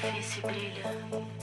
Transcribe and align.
Здесь 0.00 0.38
и 0.38 0.46
бриллиант 0.46 1.37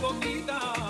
poquita. 0.00 0.89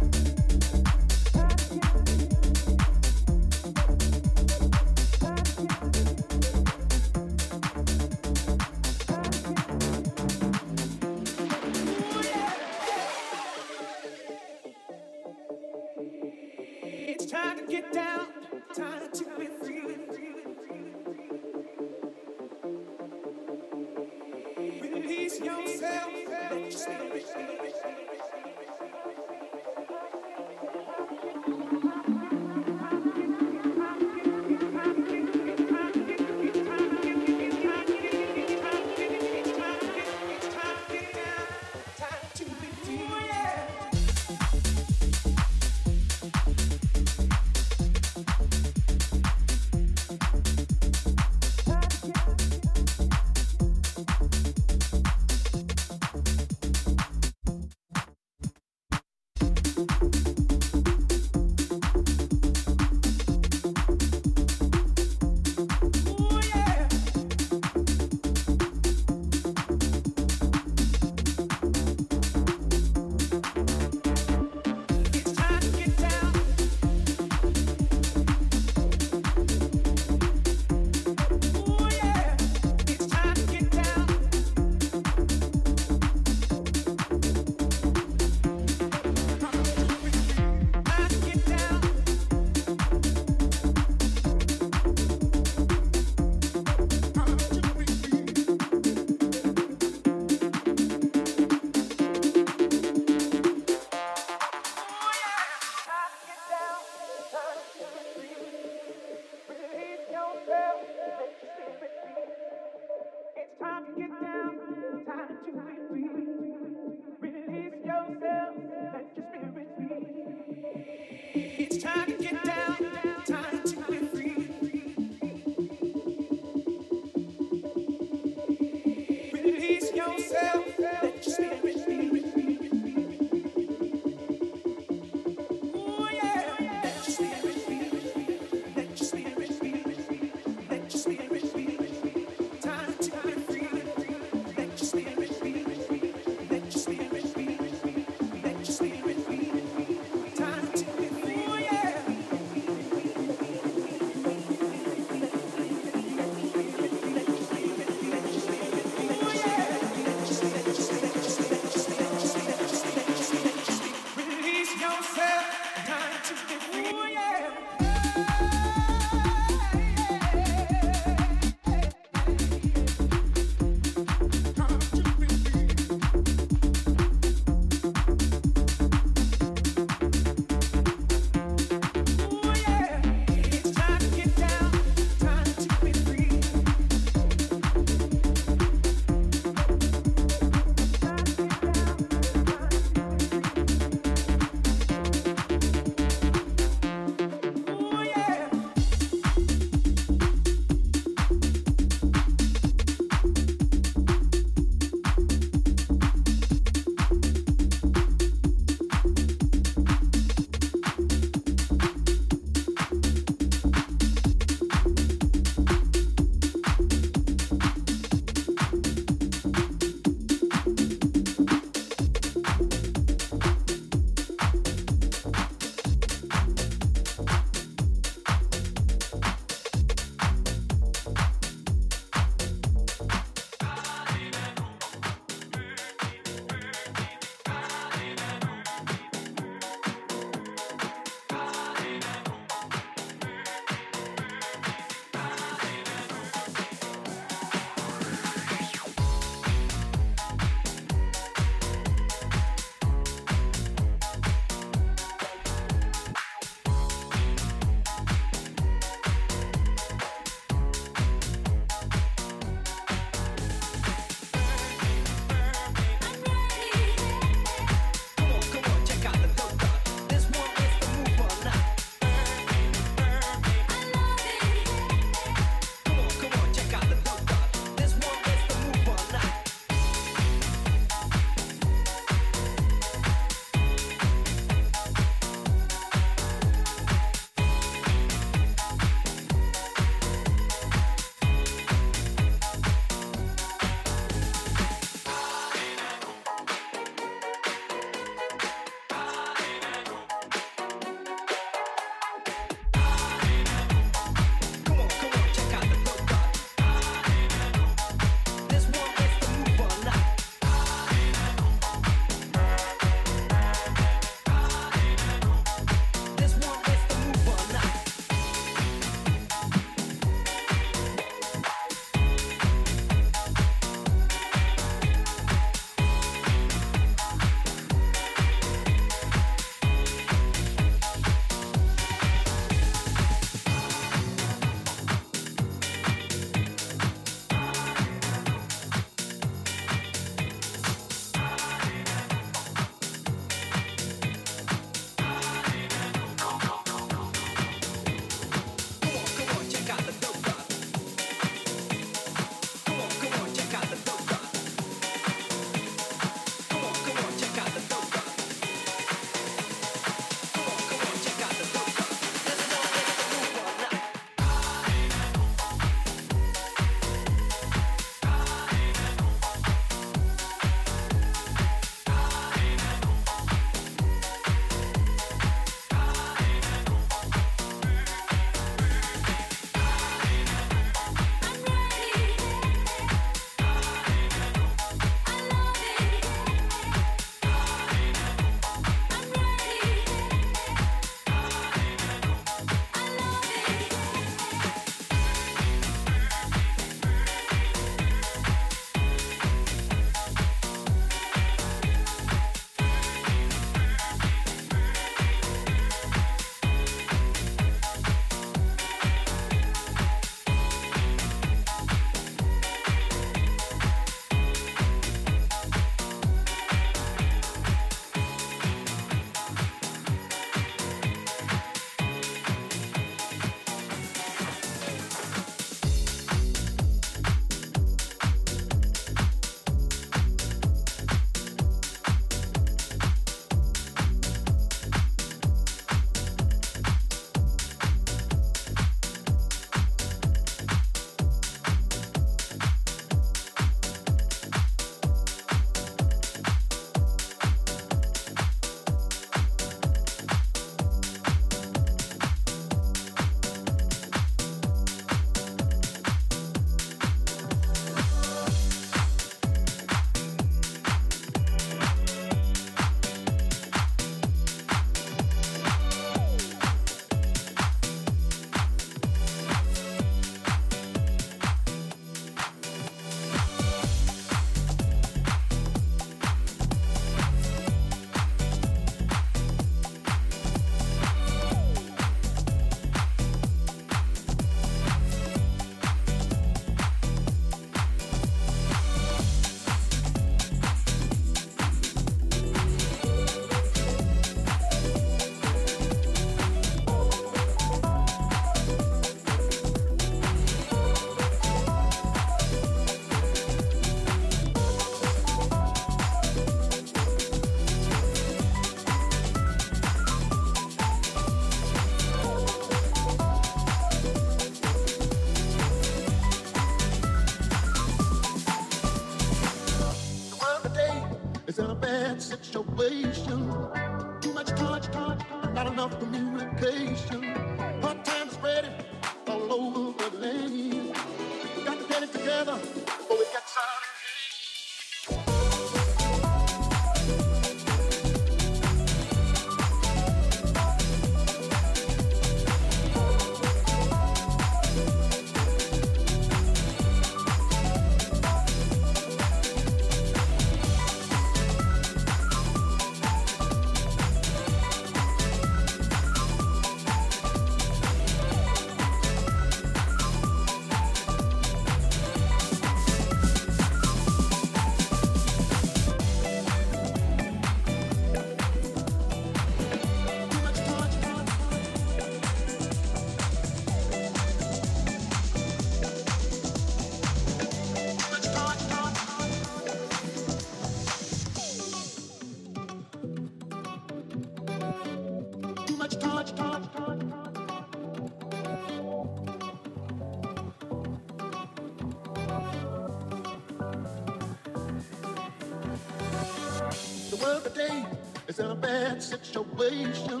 situation. 598.92 600.00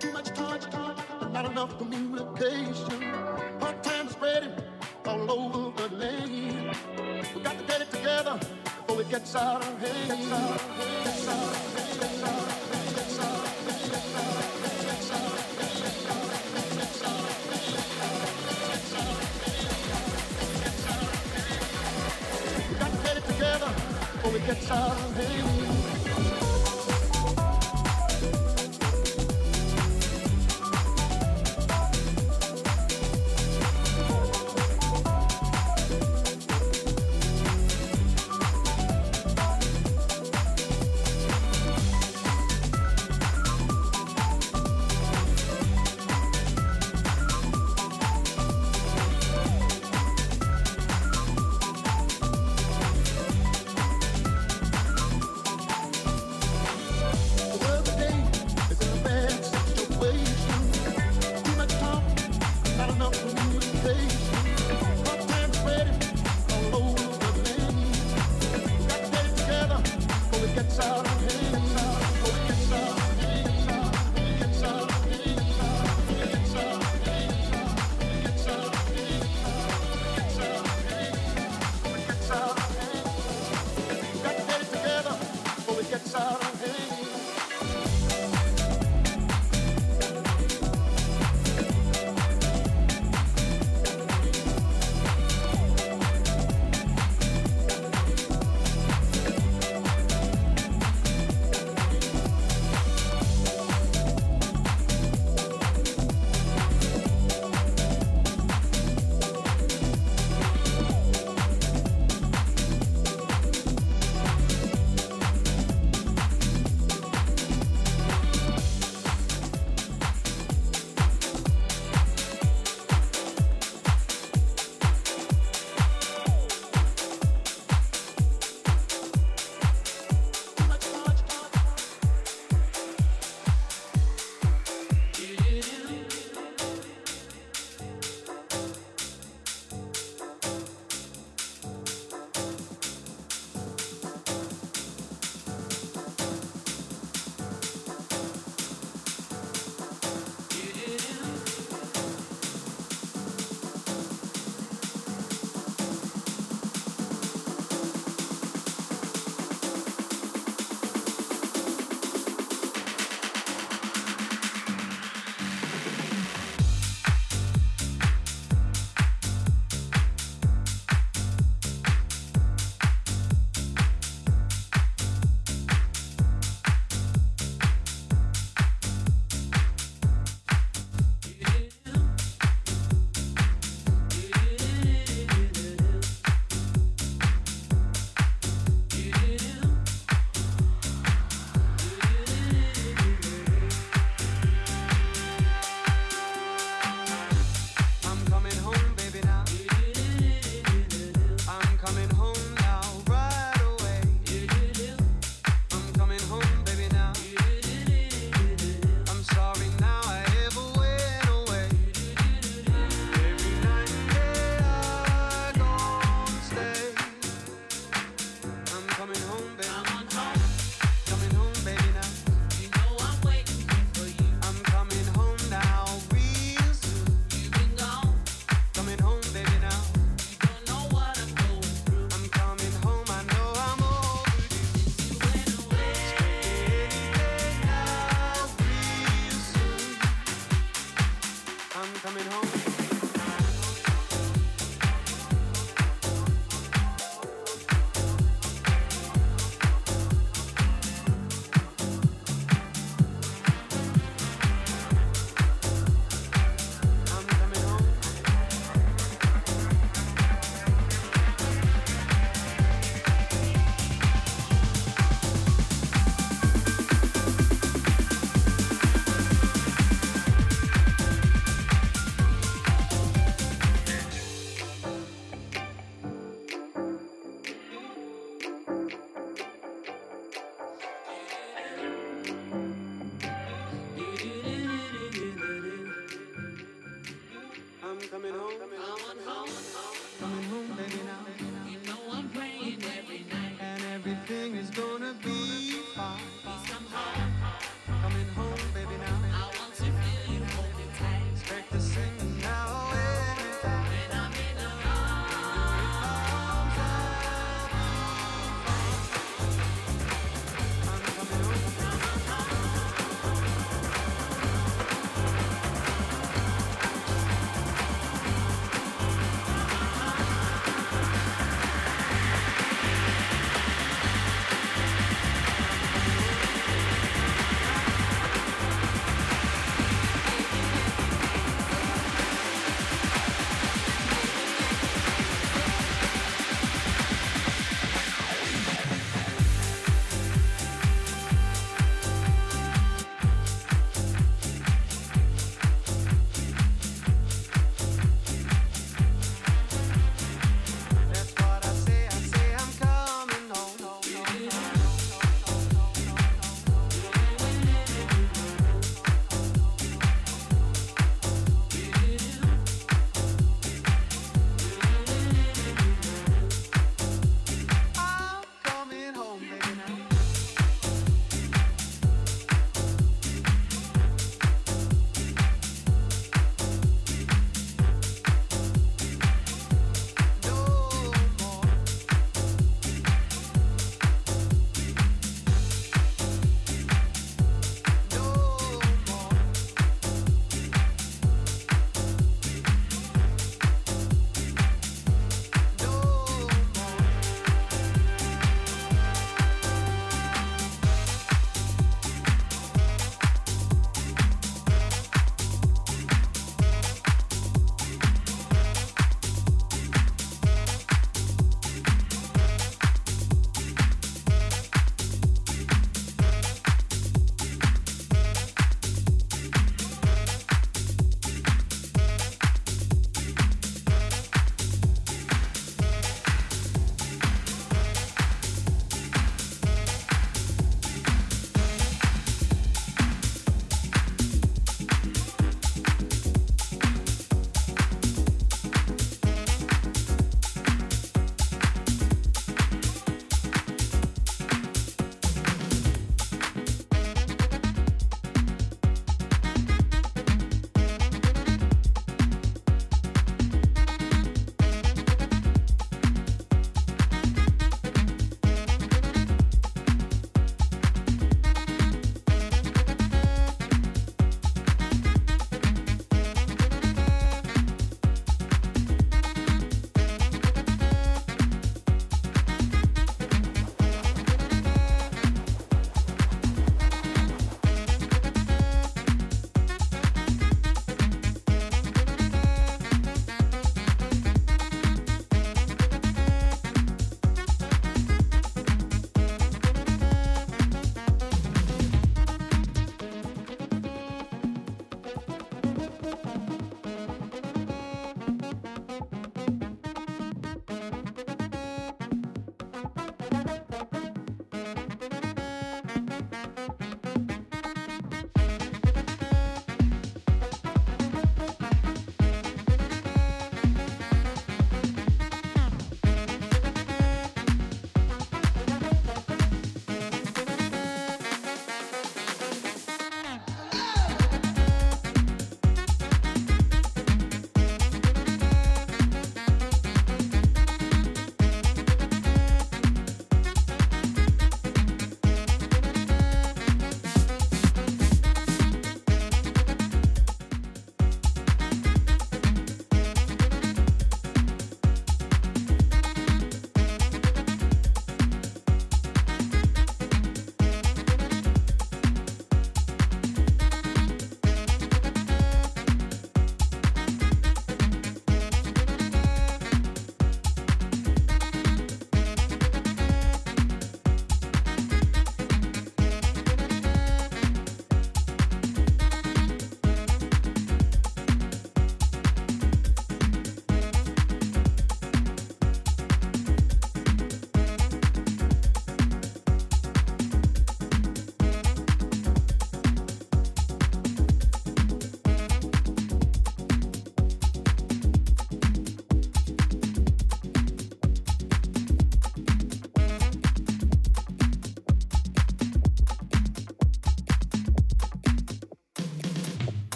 Too 0.00 0.12
much 0.12 0.28
touch, 0.34 0.64
touch, 0.70 0.98
not 1.32 1.44
enough 1.44 1.78
communication. 1.78 3.00
Part 3.60 3.82
time 3.84 4.08
spreading 4.08 4.54
all 5.06 5.30
over 5.30 5.88
the 5.88 5.96
land. 5.96 6.76
We 7.34 7.40
got 7.40 7.56
to 7.58 7.64
get 7.64 7.80
it 7.82 7.90
together 7.92 8.40
before 8.64 9.00
it 9.02 9.10
gets 9.10 9.36
out 9.36 9.62
of 9.62 9.78
hand. 9.78 9.99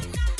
Yeah. 0.00 0.37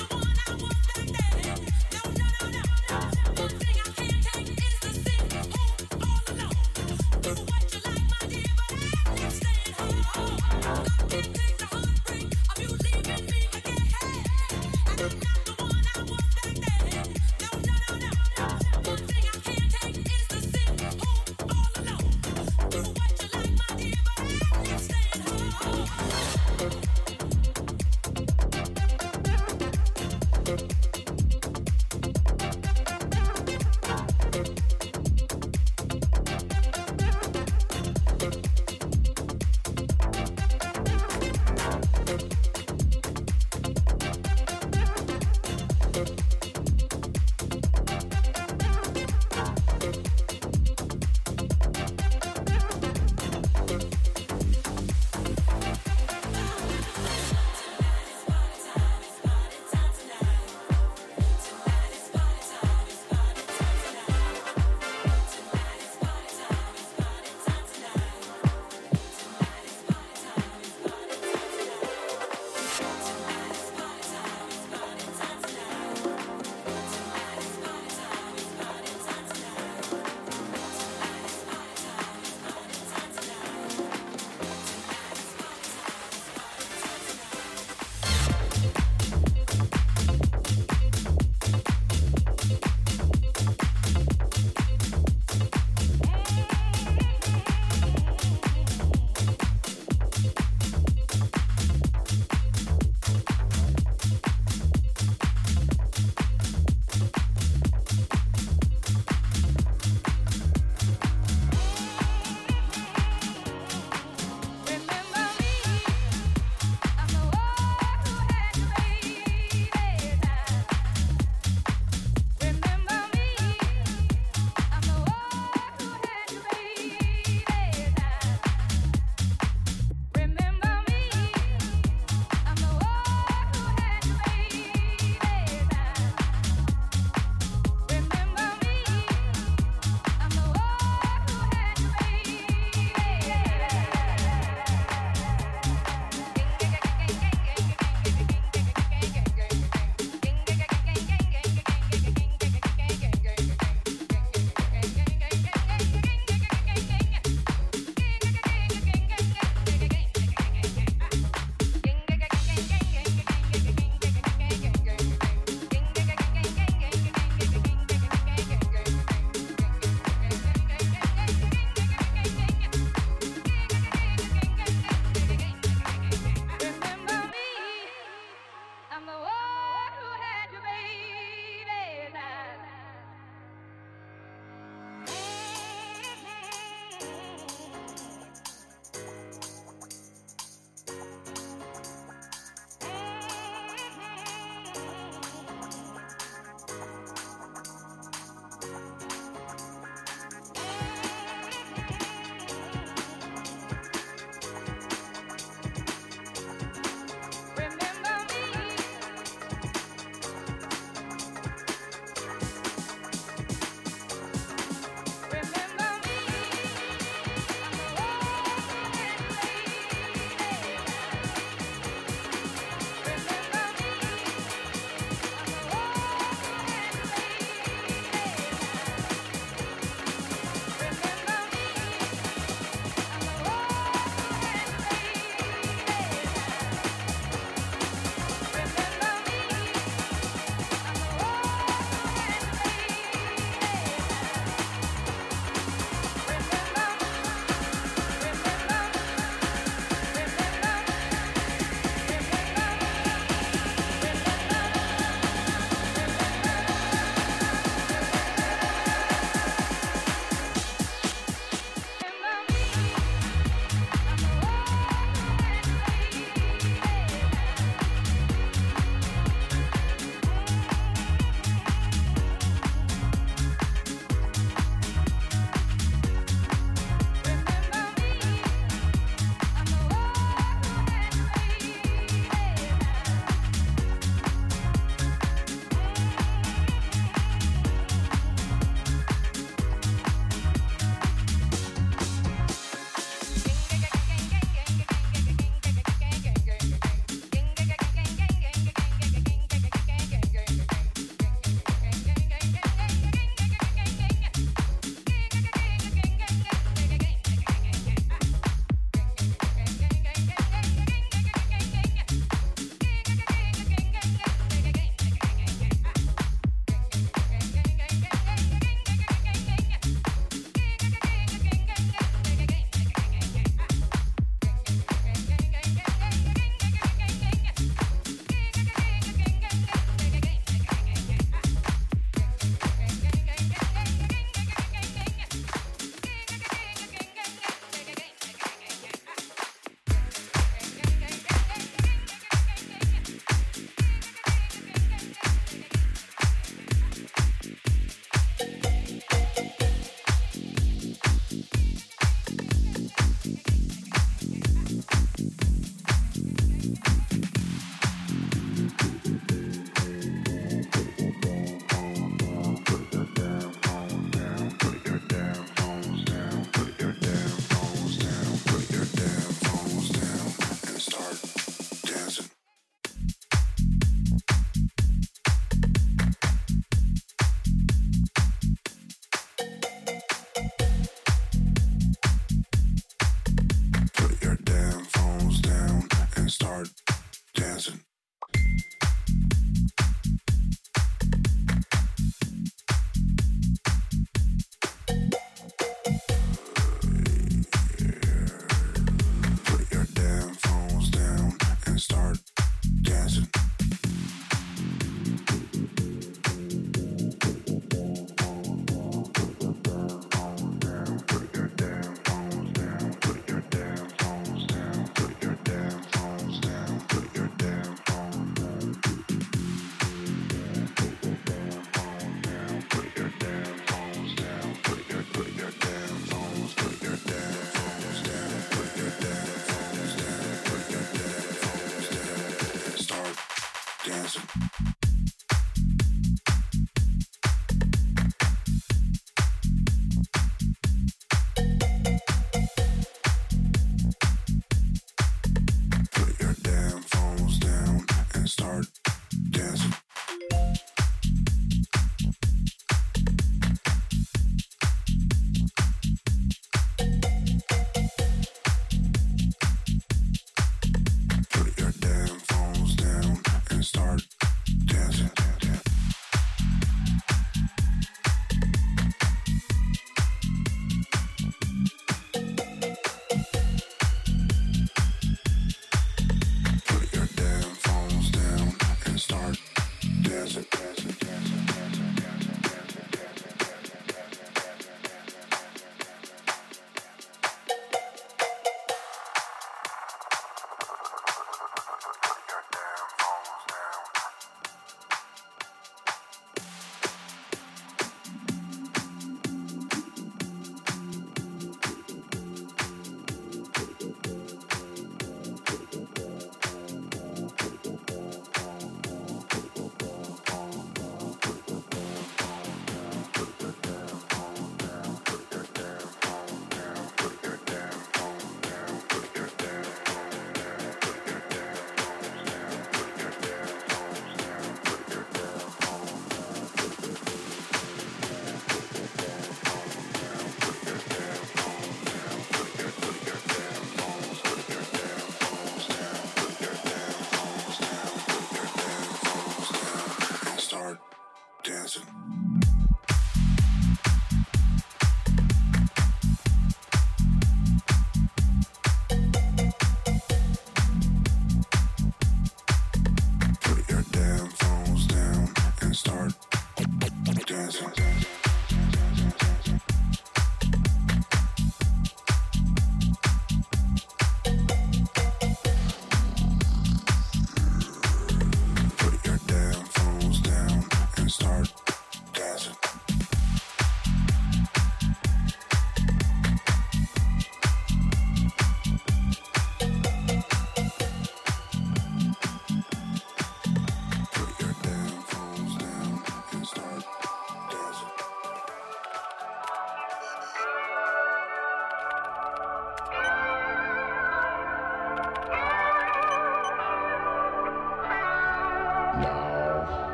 Jazz. 433.99 434.57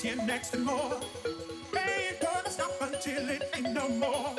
this 0.00 0.14
here 0.14 0.26
next 0.26 0.54
and 0.54 0.64
more. 0.64 1.00
Ain't 1.76 2.20
gonna 2.20 2.50
stop 2.50 2.70
until 2.80 3.28
it 3.30 3.42
ain't 3.56 3.72
no 3.72 3.88
more. 3.88 4.36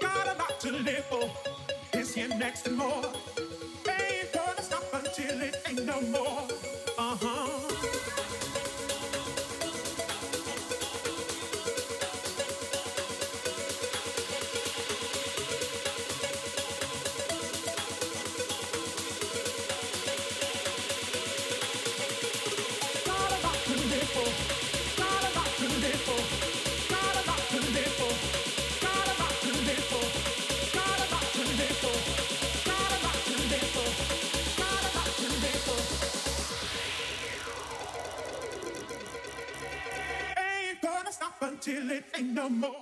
Got 0.00 0.34
a 0.34 0.38
lot 0.38 0.58
to 0.60 0.72
live 0.72 1.06
oh, 1.12 1.28
for. 1.28 1.96
This 1.96 2.14
here 2.14 2.28
next 2.28 2.66
and 2.66 2.76
more. 2.76 3.04
Ain't 3.88 4.32
gonna 4.32 4.62
stop 4.62 4.82
until 4.94 5.40
it 5.42 5.56
ain't 5.68 5.86
no 5.86 6.00
more. 6.00 6.31
till 41.72 41.90
it 41.90 42.04
ain't 42.14 42.34
no 42.34 42.48
more. 42.50 42.81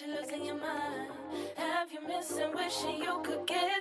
you 0.00 0.14
losing 0.14 0.44
your 0.44 0.54
mind. 0.54 1.10
Have 1.56 1.92
you 1.92 2.00
missing, 2.06 2.52
wishing 2.54 3.02
you 3.02 3.20
could 3.22 3.46
get 3.46 3.79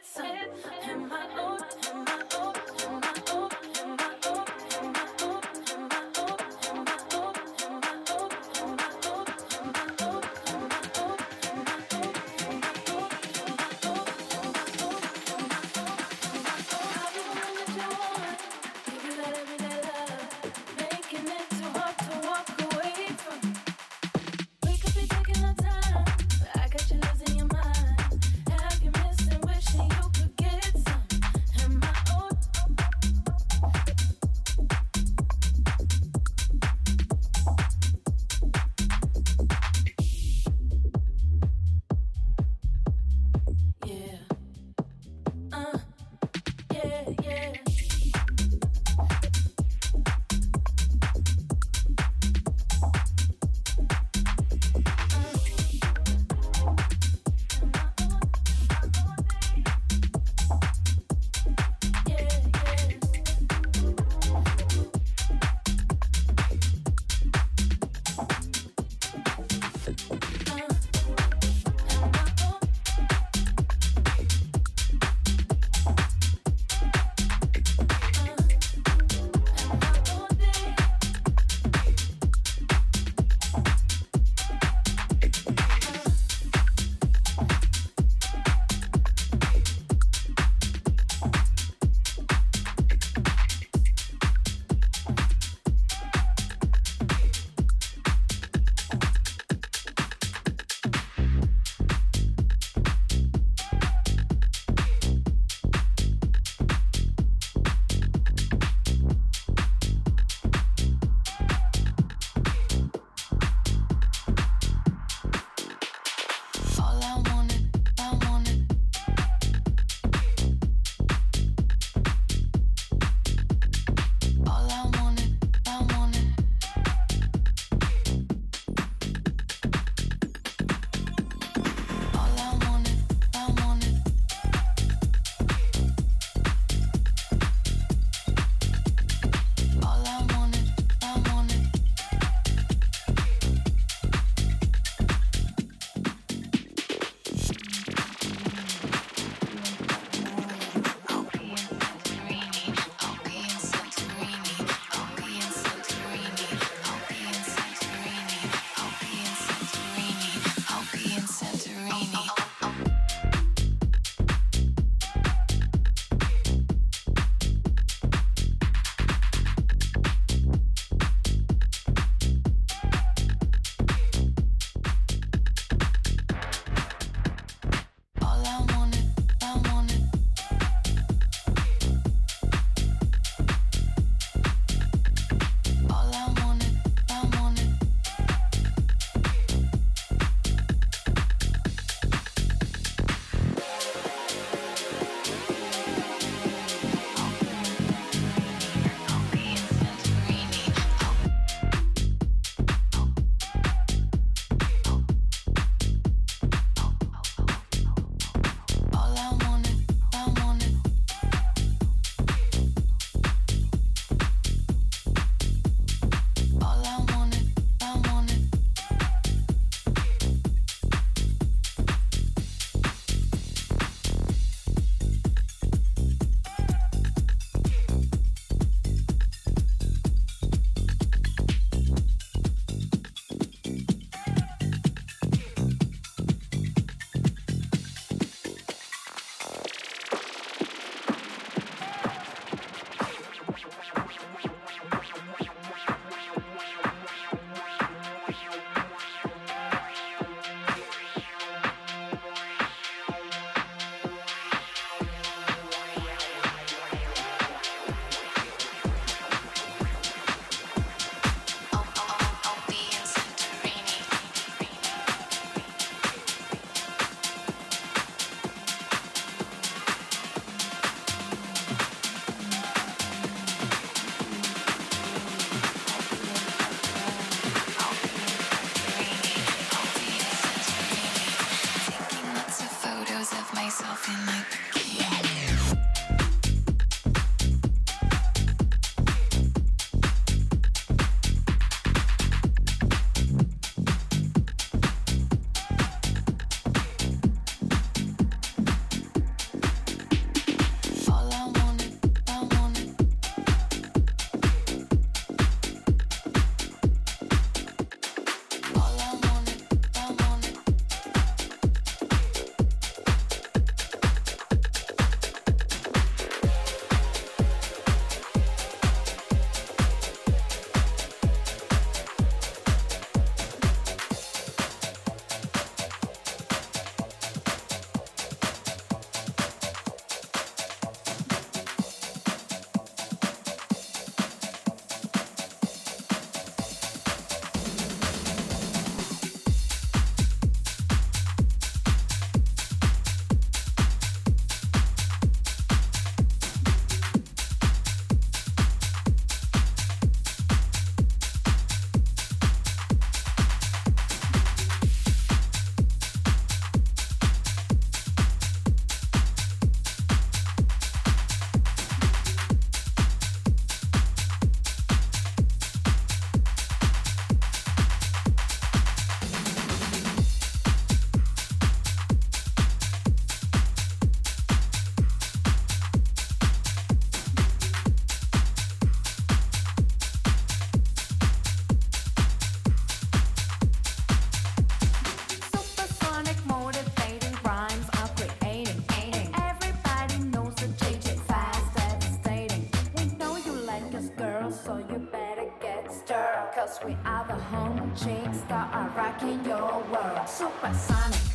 in 399.22 399.44
your 399.44 399.84
world. 399.91 400.28
Supersonic. 400.28 401.29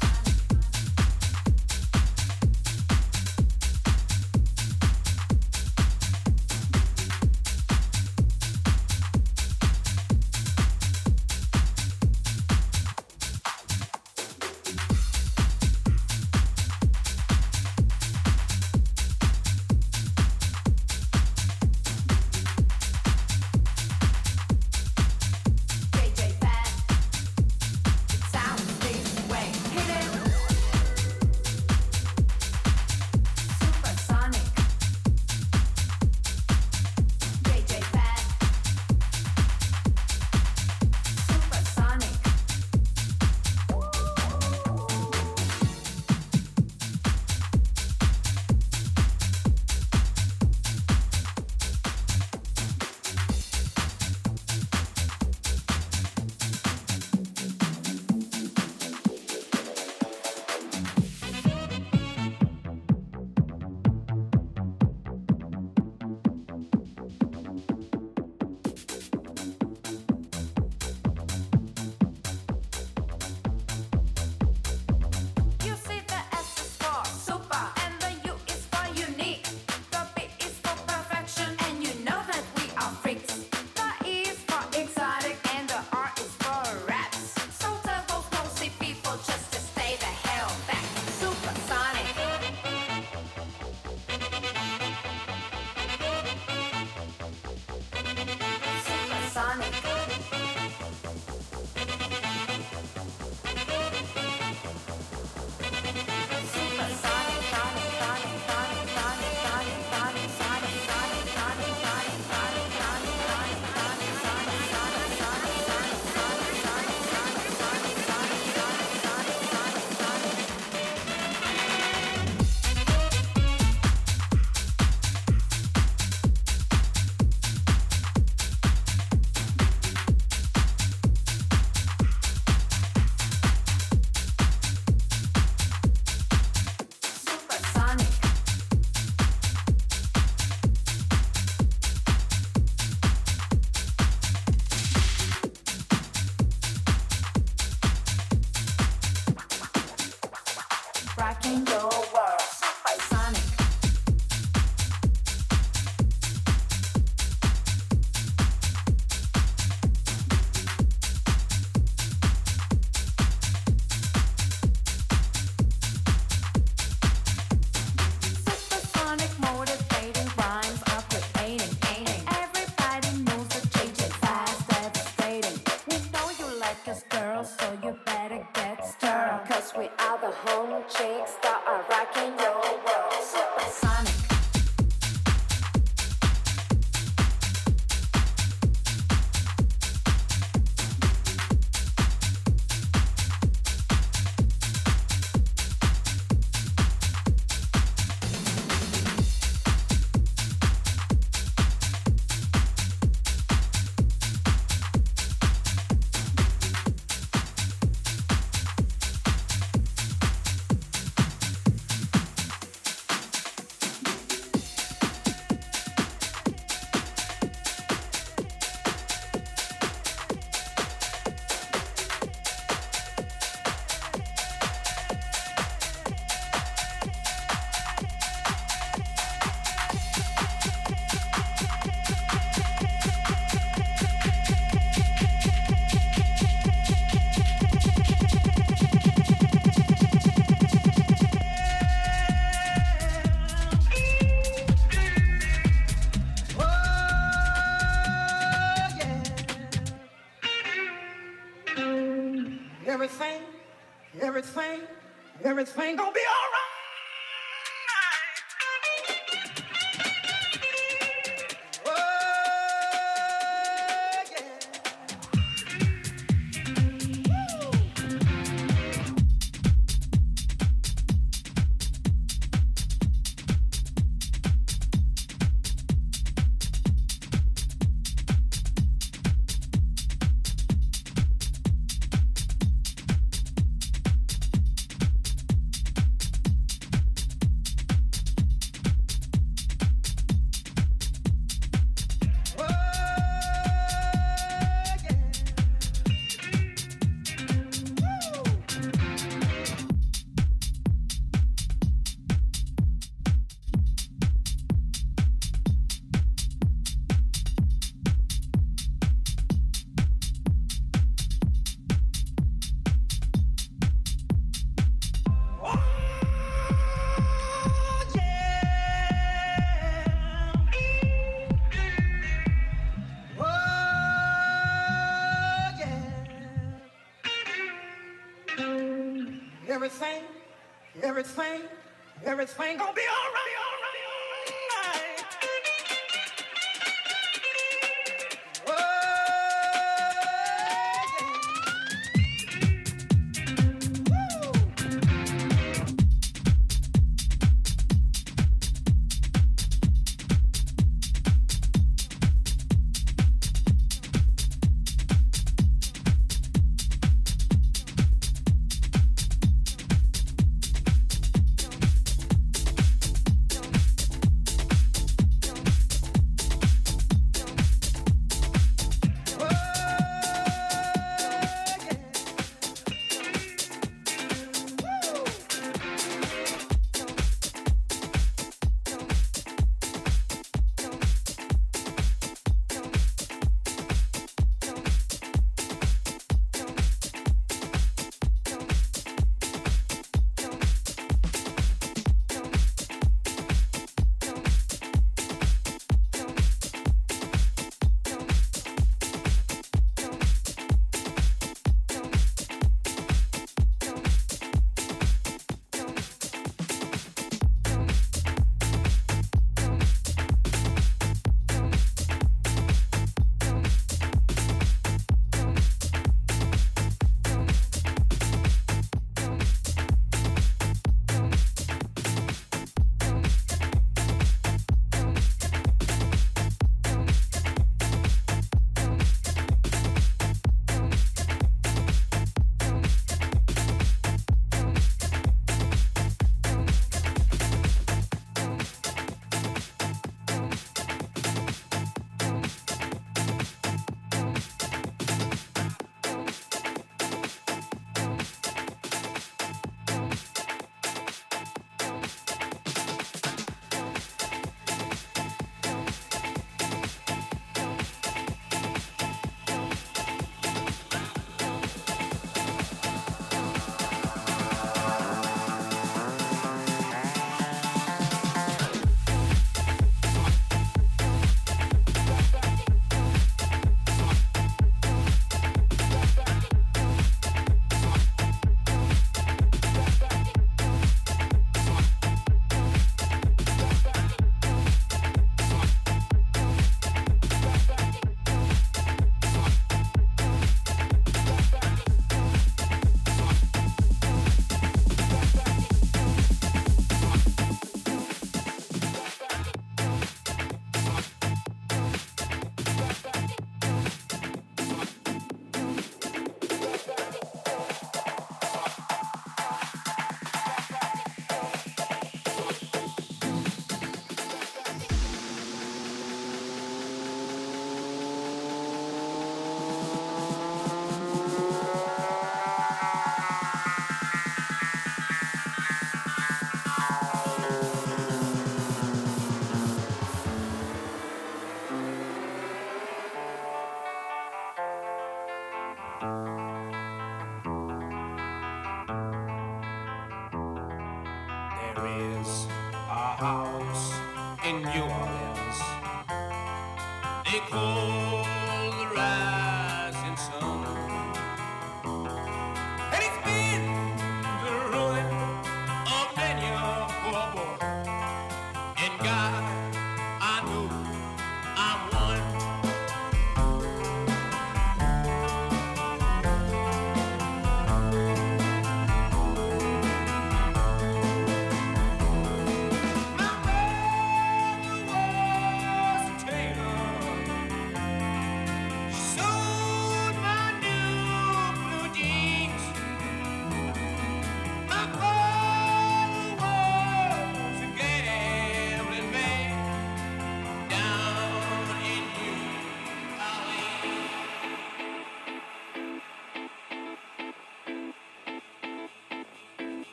this 255.65 255.79
ain't 255.79 255.97
gonna 255.97 256.13
be 256.13 256.21